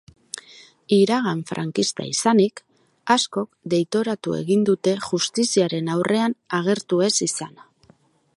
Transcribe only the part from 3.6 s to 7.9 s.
deitoratu egin dute justiziaren aurrean agertu ez izana.